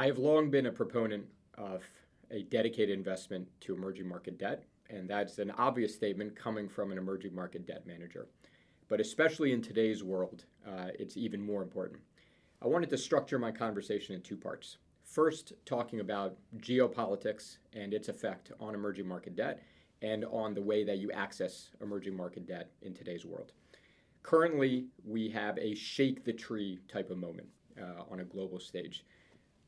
I 0.00 0.06
have 0.06 0.16
long 0.16 0.48
been 0.48 0.64
a 0.64 0.72
proponent 0.72 1.26
of 1.58 1.84
a 2.30 2.44
dedicated 2.44 2.96
investment 2.96 3.46
to 3.60 3.74
emerging 3.74 4.08
market 4.08 4.38
debt, 4.38 4.64
and 4.88 5.06
that's 5.06 5.38
an 5.38 5.50
obvious 5.58 5.94
statement 5.94 6.34
coming 6.34 6.70
from 6.70 6.90
an 6.90 6.96
emerging 6.96 7.34
market 7.34 7.66
debt 7.66 7.86
manager. 7.86 8.26
But 8.88 8.98
especially 8.98 9.52
in 9.52 9.60
today's 9.60 10.02
world, 10.02 10.46
uh, 10.66 10.86
it's 10.98 11.18
even 11.18 11.44
more 11.44 11.62
important. 11.62 12.00
I 12.62 12.66
wanted 12.66 12.88
to 12.88 12.96
structure 12.96 13.38
my 13.38 13.52
conversation 13.52 14.14
in 14.14 14.22
two 14.22 14.38
parts. 14.38 14.78
First, 15.04 15.52
talking 15.66 16.00
about 16.00 16.38
geopolitics 16.56 17.58
and 17.74 17.92
its 17.92 18.08
effect 18.08 18.52
on 18.58 18.74
emerging 18.74 19.06
market 19.06 19.36
debt 19.36 19.62
and 20.00 20.24
on 20.24 20.54
the 20.54 20.62
way 20.62 20.82
that 20.82 20.96
you 20.96 21.12
access 21.12 21.72
emerging 21.82 22.16
market 22.16 22.46
debt 22.46 22.70
in 22.80 22.94
today's 22.94 23.26
world. 23.26 23.52
Currently, 24.22 24.86
we 25.04 25.28
have 25.28 25.58
a 25.58 25.74
shake 25.74 26.24
the 26.24 26.32
tree 26.32 26.78
type 26.88 27.10
of 27.10 27.18
moment 27.18 27.48
uh, 27.78 28.04
on 28.10 28.20
a 28.20 28.24
global 28.24 28.58
stage. 28.58 29.04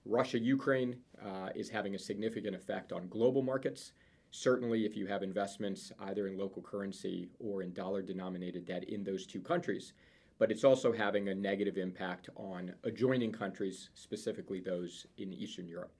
Russia 0.04 0.38
Ukraine 0.38 0.96
uh, 1.24 1.50
is 1.54 1.68
having 1.68 1.94
a 1.94 1.98
significant 1.98 2.56
effect 2.56 2.92
on 2.92 3.08
global 3.08 3.42
markets. 3.42 3.92
Certainly, 4.30 4.84
if 4.84 4.96
you 4.96 5.06
have 5.06 5.22
investments 5.22 5.92
either 6.00 6.26
in 6.26 6.38
local 6.38 6.62
currency 6.62 7.28
or 7.38 7.62
in 7.62 7.72
dollar 7.72 8.02
denominated 8.02 8.64
debt 8.64 8.84
in 8.84 9.04
those 9.04 9.26
two 9.26 9.40
countries, 9.40 9.92
but 10.38 10.50
it's 10.50 10.64
also 10.64 10.92
having 10.92 11.28
a 11.28 11.34
negative 11.34 11.76
impact 11.76 12.28
on 12.34 12.74
adjoining 12.84 13.30
countries, 13.30 13.90
specifically 13.94 14.58
those 14.58 15.06
in 15.18 15.32
Eastern 15.32 15.68
Europe. 15.68 15.92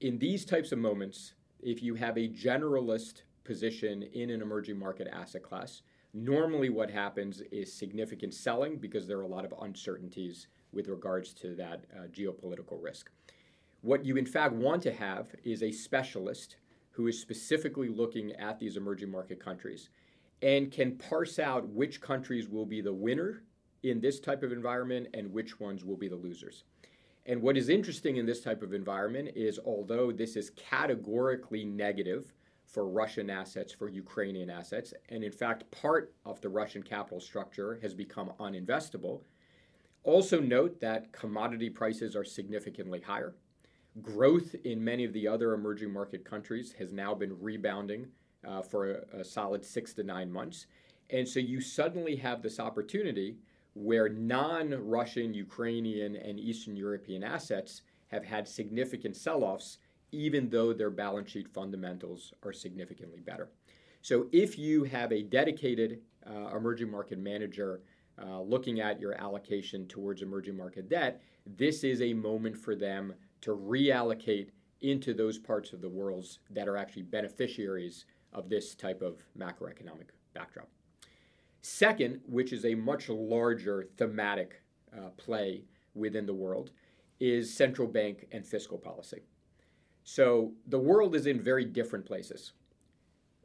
In 0.00 0.18
these 0.18 0.44
types 0.44 0.72
of 0.72 0.78
moments, 0.78 1.34
if 1.60 1.82
you 1.82 1.94
have 1.94 2.18
a 2.18 2.28
generalist 2.28 3.22
position 3.44 4.02
in 4.12 4.30
an 4.30 4.42
emerging 4.42 4.78
market 4.78 5.08
asset 5.10 5.42
class, 5.42 5.82
normally 6.12 6.68
what 6.68 6.90
happens 6.90 7.40
is 7.50 7.72
significant 7.72 8.34
selling 8.34 8.76
because 8.76 9.06
there 9.06 9.18
are 9.18 9.22
a 9.22 9.28
lot 9.28 9.44
of 9.44 9.54
uncertainties 9.62 10.48
with 10.72 10.88
regards 10.88 11.32
to 11.34 11.54
that 11.56 11.84
uh, 11.94 12.06
geopolitical 12.06 12.82
risk. 12.82 13.10
What 13.82 14.04
you, 14.04 14.16
in 14.16 14.26
fact, 14.26 14.54
want 14.54 14.82
to 14.82 14.92
have 14.92 15.34
is 15.44 15.62
a 15.62 15.72
specialist 15.72 16.56
who 16.90 17.06
is 17.06 17.20
specifically 17.20 17.88
looking 17.88 18.32
at 18.32 18.58
these 18.58 18.76
emerging 18.76 19.10
market 19.10 19.42
countries 19.42 19.90
and 20.42 20.70
can 20.70 20.96
parse 20.96 21.38
out 21.38 21.68
which 21.68 22.00
countries 22.00 22.48
will 22.48 22.66
be 22.66 22.80
the 22.80 22.92
winner 22.92 23.42
in 23.82 24.00
this 24.00 24.20
type 24.20 24.42
of 24.42 24.52
environment 24.52 25.08
and 25.14 25.32
which 25.32 25.58
ones 25.58 25.84
will 25.84 25.96
be 25.96 26.08
the 26.08 26.16
losers. 26.16 26.64
And 27.26 27.40
what 27.40 27.56
is 27.56 27.68
interesting 27.68 28.16
in 28.16 28.26
this 28.26 28.40
type 28.40 28.62
of 28.62 28.74
environment 28.74 29.30
is 29.36 29.60
although 29.64 30.10
this 30.10 30.36
is 30.36 30.50
categorically 30.50 31.64
negative 31.64 32.32
for 32.66 32.88
Russian 32.88 33.30
assets, 33.30 33.72
for 33.72 33.88
Ukrainian 33.88 34.50
assets, 34.50 34.94
and 35.08 35.22
in 35.22 35.30
fact, 35.30 35.70
part 35.70 36.14
of 36.24 36.40
the 36.40 36.48
Russian 36.48 36.82
capital 36.82 37.20
structure 37.20 37.78
has 37.82 37.94
become 37.94 38.32
uninvestable. 38.40 39.20
Also, 40.04 40.40
note 40.40 40.80
that 40.80 41.12
commodity 41.12 41.70
prices 41.70 42.16
are 42.16 42.24
significantly 42.24 43.00
higher. 43.00 43.34
Growth 44.00 44.54
in 44.64 44.82
many 44.82 45.04
of 45.04 45.12
the 45.12 45.28
other 45.28 45.52
emerging 45.52 45.92
market 45.92 46.24
countries 46.24 46.72
has 46.78 46.92
now 46.92 47.14
been 47.14 47.40
rebounding 47.40 48.06
uh, 48.46 48.62
for 48.62 48.90
a, 48.90 49.20
a 49.20 49.24
solid 49.24 49.64
six 49.64 49.92
to 49.94 50.02
nine 50.02 50.32
months. 50.32 50.66
And 51.10 51.28
so 51.28 51.38
you 51.38 51.60
suddenly 51.60 52.16
have 52.16 52.42
this 52.42 52.58
opportunity 52.58 53.36
where 53.74 54.08
non 54.08 54.70
Russian, 54.70 55.32
Ukrainian, 55.34 56.16
and 56.16 56.40
Eastern 56.40 56.74
European 56.76 57.22
assets 57.22 57.82
have 58.08 58.24
had 58.24 58.48
significant 58.48 59.16
sell 59.16 59.44
offs, 59.44 59.78
even 60.10 60.50
though 60.50 60.72
their 60.72 60.90
balance 60.90 61.30
sheet 61.30 61.48
fundamentals 61.48 62.34
are 62.42 62.52
significantly 62.52 63.20
better. 63.20 63.50
So, 64.02 64.26
if 64.32 64.58
you 64.58 64.84
have 64.84 65.12
a 65.12 65.22
dedicated 65.22 66.00
uh, 66.28 66.56
emerging 66.56 66.90
market 66.90 67.18
manager 67.18 67.80
uh, 68.20 68.40
looking 68.40 68.80
at 68.80 69.00
your 69.00 69.14
allocation 69.20 69.86
towards 69.86 70.22
emerging 70.22 70.56
market 70.56 70.88
debt, 70.88 71.22
this 71.46 71.84
is 71.84 72.02
a 72.02 72.12
moment 72.12 72.56
for 72.56 72.74
them 72.74 73.14
to 73.40 73.56
reallocate 73.56 74.48
into 74.80 75.14
those 75.14 75.38
parts 75.38 75.72
of 75.72 75.80
the 75.80 75.88
world 75.88 76.26
that 76.50 76.68
are 76.68 76.76
actually 76.76 77.02
beneficiaries 77.02 78.04
of 78.32 78.48
this 78.48 78.74
type 78.74 79.02
of 79.02 79.22
macroeconomic 79.38 80.10
backdrop. 80.34 80.68
Second, 81.62 82.20
which 82.26 82.52
is 82.52 82.64
a 82.64 82.74
much 82.74 83.08
larger 83.08 83.88
thematic 83.96 84.62
uh, 84.96 85.08
play 85.16 85.62
within 85.94 86.26
the 86.26 86.34
world, 86.34 86.70
is 87.20 87.54
central 87.54 87.86
bank 87.86 88.26
and 88.32 88.44
fiscal 88.44 88.78
policy. 88.78 89.20
So 90.04 90.52
the 90.66 90.78
world 90.78 91.14
is 91.14 91.26
in 91.26 91.40
very 91.40 91.64
different 91.64 92.04
places. 92.04 92.52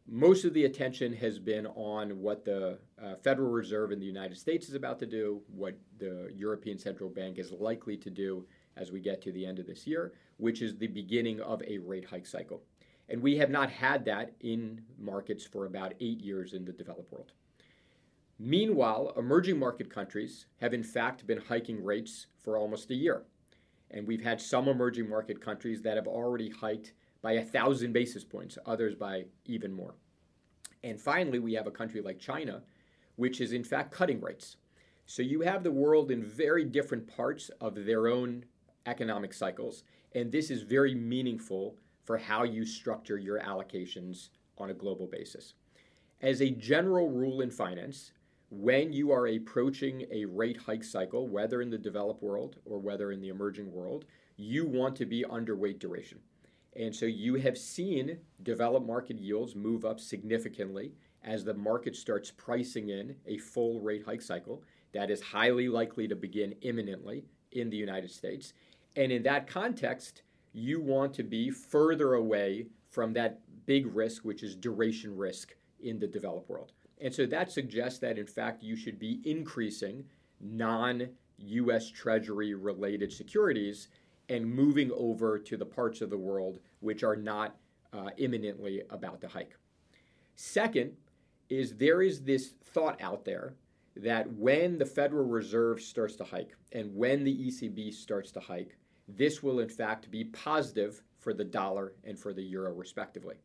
Most 0.10 0.46
of 0.46 0.54
the 0.54 0.64
attention 0.64 1.12
has 1.14 1.38
been 1.38 1.68
on 1.68 2.22
what 2.22 2.46
the 2.46 2.80
uh, 3.04 3.16
Federal 3.16 3.52
Reserve 3.52 3.92
in 3.92 4.00
the 4.00 4.06
United 4.06 4.38
States 4.38 4.70
is 4.70 4.74
about 4.74 5.00
to 5.00 5.06
do, 5.06 5.42
what 5.54 5.78
the 6.00 6.32
European 6.34 6.78
Central 6.78 7.10
Bank 7.10 7.38
is 7.38 7.52
likely 7.52 7.98
to 7.98 8.10
do 8.10 8.46
as 8.78 8.90
we 8.90 9.02
get 9.02 9.22
to 9.24 9.34
the 9.34 9.46
end 9.46 9.60
of 9.60 9.68
this 9.68 9.86
year, 9.86 10.14
which 10.38 10.62
is 10.62 10.78
the 10.78 10.88
beginning 10.88 11.42
of 11.42 11.62
a 11.68 11.80
rate 11.80 12.06
hike 12.06 12.26
cycle. 12.26 12.62
And 13.10 13.22
we 13.22 13.36
have 13.38 13.50
not 13.50 13.70
had 13.70 14.06
that 14.06 14.32
in 14.40 14.82
markets 14.98 15.46
for 15.46 15.66
about 15.66 15.94
eight 16.00 16.22
years 16.22 16.54
in 16.54 16.64
the 16.64 16.72
developed 16.72 17.12
world. 17.12 17.34
Meanwhile, 18.40 19.14
emerging 19.18 19.60
market 19.60 19.90
countries 19.90 20.46
have 20.62 20.74
in 20.74 20.84
fact 20.84 21.28
been 21.28 21.42
hiking 21.42 21.84
rates 21.84 22.28
for 22.40 22.58
almost 22.58 22.92
a 22.92 22.96
year. 22.96 23.24
And 23.92 24.08
we've 24.08 24.24
had 24.24 24.40
some 24.40 24.70
emerging 24.70 25.10
market 25.10 25.42
countries 25.42 25.82
that 25.82 25.98
have 25.98 26.08
already 26.08 26.50
hiked 26.50 26.94
by 27.28 27.34
a 27.34 27.44
thousand 27.44 27.92
basis 27.92 28.24
points, 28.24 28.58
others 28.66 28.96
by 28.96 29.26
even 29.44 29.74
more. 29.74 29.96
And 30.82 30.98
finally, 30.98 31.40
we 31.40 31.56
have 31.56 31.68
a 31.68 31.72
country 31.72 32.00
like 32.00 32.20
China, 32.20 32.62
which 33.18 33.42
is 33.42 33.52
in 33.52 33.66
fact 33.66 33.92
cutting 33.92 34.22
rates. 34.22 34.56
So 35.08 35.22
you 35.22 35.42
have 35.42 35.62
the 35.62 35.70
world 35.70 36.10
in 36.10 36.24
very 36.24 36.64
different 36.64 37.06
parts 37.06 37.52
of 37.60 37.84
their 37.84 38.08
own 38.08 38.46
economic 38.86 39.34
cycles, 39.34 39.84
and 40.16 40.32
this 40.32 40.50
is 40.50 40.62
very 40.62 40.96
meaningful 40.96 41.76
for 42.06 42.18
how 42.18 42.44
you 42.44 42.66
structure 42.66 43.18
your 43.18 43.42
allocations 43.42 44.30
on 44.58 44.70
a 44.70 44.74
global 44.74 45.06
basis. 45.06 45.56
As 46.22 46.42
a 46.42 46.52
general 46.52 47.10
rule 47.10 47.42
in 47.42 47.52
finance, 47.52 48.14
when 48.52 48.94
you 48.94 49.12
are 49.12 49.28
approaching 49.28 50.06
a 50.14 50.24
rate 50.24 50.62
hike 50.66 50.86
cycle, 50.86 51.28
whether 51.28 51.62
in 51.62 51.72
the 51.72 51.78
developed 51.78 52.24
world 52.24 52.56
or 52.64 52.80
whether 52.80 53.12
in 53.12 53.20
the 53.20 53.28
emerging 53.28 53.70
world, 53.70 54.06
you 54.38 54.66
want 54.66 54.96
to 54.96 55.06
be 55.06 55.26
underweight 55.30 55.80
duration. 55.80 56.20
And 56.78 56.96
so 56.96 57.08
you 57.08 57.36
have 57.36 57.58
seen 57.58 58.20
developed 58.44 58.86
market 58.86 59.18
yields 59.18 59.56
move 59.56 59.84
up 59.84 60.00
significantly 60.00 60.94
as 61.24 61.44
the 61.44 61.54
market 61.54 61.96
starts 61.96 62.32
pricing 62.32 62.90
in 62.90 63.16
a 63.26 63.40
full 63.40 63.82
rate 63.82 64.04
hike 64.06 64.22
cycle 64.22 64.64
that 64.94 65.10
is 65.10 65.20
highly 65.20 65.68
likely 65.68 66.08
to 66.08 66.16
begin 66.16 66.54
imminently 66.62 67.26
in 67.52 67.70
the 67.70 67.78
United 67.78 68.12
States. 68.12 68.54
And 68.96 69.12
in 69.12 69.24
that 69.24 69.48
context, 69.48 70.22
you 70.54 70.80
want 70.80 71.14
to 71.16 71.24
be 71.24 71.50
further 71.50 72.14
away 72.14 72.68
from 72.90 73.12
that 73.14 73.40
big 73.66 73.94
risk, 73.94 74.24
which 74.24 74.44
is 74.44 74.56
duration 74.56 75.16
risk 75.18 75.56
in 75.82 76.00
the 76.00 76.08
developed 76.08 76.50
world. 76.50 76.72
And 77.02 77.14
so 77.14 77.26
that 77.26 77.52
suggests 77.52 78.00
that, 78.00 78.18
in 78.18 78.26
fact, 78.26 78.64
you 78.64 78.76
should 78.76 78.98
be 79.00 79.20
increasing 79.24 80.04
non 80.40 81.10
US 81.40 81.90
Treasury 81.90 82.54
related 82.56 83.12
securities 83.12 83.90
and 84.30 84.46
moving 84.46 84.92
over 84.92 85.40
to 85.40 85.58
the 85.58 85.66
parts 85.66 86.02
of 86.02 86.10
the 86.10 86.18
world 86.18 86.60
which 86.80 87.04
are 87.04 87.16
not 87.16 87.56
uh, 87.94 88.10
imminently 88.18 88.82
about 88.90 89.22
to 89.22 89.28
hike. 89.28 89.56
Second, 90.36 90.92
is 91.50 91.76
there 91.78 92.02
is 92.02 92.22
this 92.22 92.54
thought 92.64 93.02
out 93.02 93.24
there 93.24 93.56
that 93.96 94.32
when 94.34 94.78
the 94.78 94.86
Federal 94.86 95.26
Reserve 95.26 95.82
starts 95.82 96.16
to 96.18 96.24
hike 96.24 96.56
and 96.74 96.94
when 96.96 97.24
the 97.24 97.48
ECB 97.48 97.94
starts 97.94 98.32
to 98.32 98.40
hike, 98.40 98.78
this 99.08 99.42
will 99.42 99.60
in 99.60 99.70
fact 99.70 100.12
be 100.12 100.26
positive 100.26 101.02
for 101.18 101.34
the 101.34 101.44
dollar 101.44 101.94
and 102.04 102.20
for 102.20 102.34
the 102.34 102.44
euro, 102.44 102.74
respectively. 102.74 103.36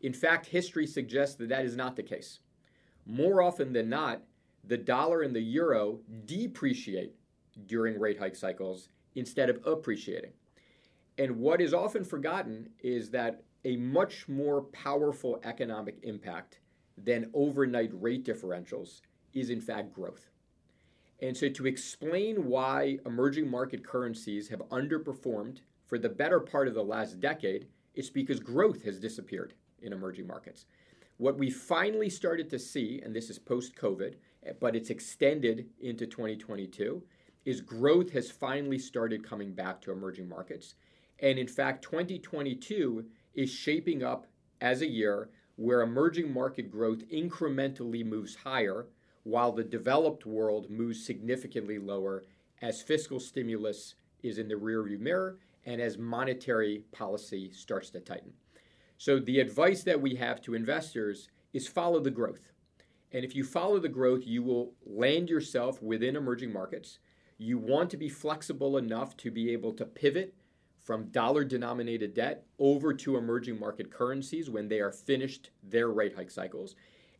In 0.00 0.12
fact, 0.12 0.46
history 0.46 0.86
suggests 0.86 1.34
that 1.36 1.48
that 1.48 1.64
is 1.64 1.76
not 1.76 1.96
the 1.96 2.02
case. 2.02 2.40
More 3.04 3.42
often 3.42 3.72
than 3.72 3.88
not, 3.88 4.22
the 4.64 4.76
dollar 4.76 5.22
and 5.22 5.34
the 5.34 5.40
euro 5.40 5.98
depreciate 6.24 7.14
during 7.66 7.98
rate 7.98 8.18
hike 8.18 8.36
cycles 8.36 8.88
instead 9.14 9.50
of 9.50 9.64
appreciating. 9.66 10.32
And 11.18 11.38
what 11.38 11.60
is 11.60 11.74
often 11.74 12.04
forgotten 12.04 12.70
is 12.80 13.10
that 13.10 13.42
a 13.64 13.76
much 13.76 14.28
more 14.28 14.62
powerful 14.62 15.40
economic 15.44 15.98
impact 16.02 16.60
than 16.96 17.30
overnight 17.34 17.90
rate 17.92 18.24
differentials 18.24 19.00
is, 19.34 19.50
in 19.50 19.60
fact, 19.60 19.92
growth. 19.92 20.30
And 21.20 21.36
so, 21.36 21.48
to 21.48 21.66
explain 21.66 22.46
why 22.46 22.98
emerging 23.04 23.50
market 23.50 23.84
currencies 23.84 24.48
have 24.48 24.60
underperformed 24.68 25.58
for 25.84 25.98
the 25.98 26.08
better 26.08 26.38
part 26.38 26.68
of 26.68 26.74
the 26.74 26.84
last 26.84 27.18
decade, 27.18 27.66
it's 27.94 28.10
because 28.10 28.38
growth 28.38 28.84
has 28.84 29.00
disappeared 29.00 29.54
in 29.82 29.92
emerging 29.92 30.26
markets. 30.26 30.66
What 31.16 31.36
we 31.36 31.50
finally 31.50 32.08
started 32.08 32.48
to 32.50 32.58
see, 32.58 33.00
and 33.04 33.14
this 33.14 33.30
is 33.30 33.38
post 33.40 33.74
COVID, 33.74 34.14
but 34.60 34.76
it's 34.76 34.90
extended 34.90 35.66
into 35.80 36.06
2022, 36.06 37.02
is 37.48 37.62
growth 37.62 38.10
has 38.10 38.30
finally 38.30 38.78
started 38.78 39.26
coming 39.26 39.54
back 39.54 39.80
to 39.80 39.90
emerging 39.90 40.28
markets. 40.28 40.74
And 41.20 41.38
in 41.38 41.48
fact, 41.48 41.82
2022 41.82 43.06
is 43.34 43.48
shaping 43.50 44.02
up 44.02 44.26
as 44.60 44.82
a 44.82 44.86
year 44.86 45.30
where 45.56 45.80
emerging 45.80 46.30
market 46.30 46.70
growth 46.70 47.08
incrementally 47.08 48.04
moves 48.04 48.34
higher 48.34 48.84
while 49.22 49.50
the 49.50 49.64
developed 49.64 50.26
world 50.26 50.68
moves 50.68 51.02
significantly 51.02 51.78
lower 51.78 52.22
as 52.60 52.82
fiscal 52.82 53.18
stimulus 53.18 53.94
is 54.22 54.36
in 54.36 54.46
the 54.46 54.54
rearview 54.54 55.00
mirror 55.00 55.38
and 55.64 55.80
as 55.80 55.96
monetary 55.96 56.84
policy 56.92 57.50
starts 57.50 57.88
to 57.88 58.00
tighten. 58.00 58.34
So, 58.98 59.18
the 59.18 59.40
advice 59.40 59.82
that 59.84 60.02
we 60.02 60.16
have 60.16 60.42
to 60.42 60.54
investors 60.54 61.30
is 61.54 61.66
follow 61.66 62.00
the 62.00 62.10
growth. 62.10 62.52
And 63.10 63.24
if 63.24 63.34
you 63.34 63.42
follow 63.42 63.78
the 63.78 63.88
growth, 63.88 64.26
you 64.26 64.42
will 64.42 64.74
land 64.84 65.30
yourself 65.30 65.80
within 65.80 66.14
emerging 66.14 66.52
markets. 66.52 66.98
You 67.38 67.58
want 67.58 67.90
to 67.90 67.96
be 67.96 68.08
flexible 68.08 68.76
enough 68.76 69.16
to 69.18 69.30
be 69.30 69.52
able 69.52 69.72
to 69.74 69.84
pivot 69.84 70.34
from 70.78 71.10
dollar 71.10 71.44
denominated 71.44 72.14
debt 72.14 72.44
over 72.58 72.92
to 72.94 73.16
emerging 73.16 73.58
market 73.58 73.90
currencies 73.90 74.50
when 74.50 74.68
they 74.68 74.80
are 74.80 74.90
finished 74.90 75.50
their 75.62 75.88
rate 75.88 76.14
hike 76.16 76.30
cycles. 76.30 76.74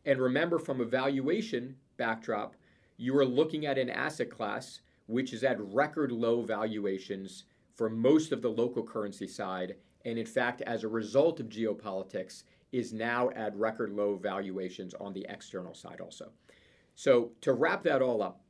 And 0.05 0.19
remember, 0.19 0.59
from 0.59 0.81
a 0.81 0.85
valuation 0.85 1.75
backdrop, 1.97 2.55
you 2.97 3.17
are 3.17 3.25
looking 3.25 3.65
at 3.65 3.77
an 3.77 3.89
asset 3.89 4.29
class 4.29 4.81
which 5.09 5.33
is 5.33 5.43
at 5.43 5.59
record 5.59 6.11
low 6.11 6.43
valuations 6.43 7.45
for 7.73 7.89
most 7.89 8.31
of 8.31 8.43
the 8.43 8.49
local 8.49 8.83
currency 8.83 9.27
side. 9.27 9.75
And 10.05 10.19
in 10.19 10.25
fact, 10.25 10.61
as 10.61 10.83
a 10.83 10.87
result 10.87 11.39
of 11.39 11.49
geopolitics, 11.49 12.43
is 12.71 12.93
now 12.93 13.31
at 13.31 13.55
record 13.55 13.89
low 13.89 14.15
valuations 14.15 14.93
on 14.99 15.11
the 15.13 15.25
external 15.27 15.73
side 15.73 15.99
also. 15.99 16.31
So, 16.93 17.31
to 17.41 17.53
wrap 17.53 17.81
that 17.83 18.03
all 18.03 18.21
up, 18.21 18.41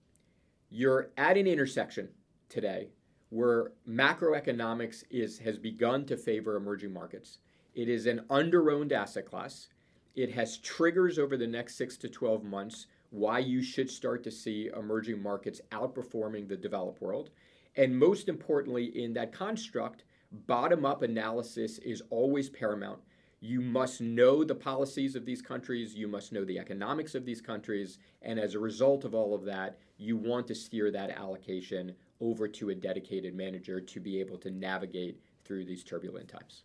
you're 0.69 1.09
at 1.17 1.37
an 1.37 1.47
intersection 1.47 2.09
today 2.47 2.89
where 3.29 3.71
macroeconomics 3.87 5.03
is, 5.09 5.39
has 5.39 5.57
begun 5.57 6.05
to 6.05 6.17
favor 6.17 6.55
emerging 6.55 6.93
markets. 6.93 7.39
It 7.75 7.89
is 7.89 8.07
an 8.07 8.25
under-owned 8.29 8.91
asset 8.91 9.25
class. 9.25 9.67
It 10.15 10.31
has 10.31 10.57
triggers 10.57 11.19
over 11.19 11.37
the 11.37 11.47
next 11.47 11.75
six 11.75 11.97
to 11.97 12.09
12 12.09 12.43
months 12.43 12.87
why 13.11 13.39
you 13.39 13.61
should 13.61 13.89
start 13.89 14.23
to 14.23 14.31
see 14.31 14.69
emerging 14.75 15.21
markets 15.21 15.61
outperforming 15.71 16.47
the 16.47 16.57
developed 16.57 17.01
world. 17.01 17.29
And 17.75 17.97
most 17.97 18.29
importantly, 18.29 18.85
in 19.03 19.13
that 19.13 19.31
construct, 19.31 20.03
bottom 20.47 20.85
up 20.85 21.01
analysis 21.01 21.77
is 21.79 22.03
always 22.09 22.49
paramount. 22.49 22.99
You 23.41 23.61
must 23.61 24.01
know 24.01 24.43
the 24.43 24.55
policies 24.55 25.15
of 25.15 25.25
these 25.25 25.41
countries, 25.41 25.95
you 25.95 26.09
must 26.09 26.33
know 26.33 26.43
the 26.43 26.59
economics 26.59 27.15
of 27.15 27.25
these 27.25 27.39
countries, 27.39 27.97
and 28.21 28.37
as 28.37 28.53
a 28.53 28.59
result 28.59 29.05
of 29.05 29.15
all 29.15 29.33
of 29.33 29.45
that, 29.45 29.77
you 29.97 30.17
want 30.17 30.47
to 30.47 30.55
steer 30.55 30.91
that 30.91 31.11
allocation 31.11 31.95
over 32.19 32.49
to 32.49 32.69
a 32.69 32.75
dedicated 32.75 33.33
manager 33.33 33.79
to 33.79 33.99
be 34.01 34.19
able 34.19 34.37
to 34.39 34.51
navigate 34.51 35.21
through 35.45 35.63
these 35.63 35.85
turbulent 35.85 36.27
times. 36.27 36.63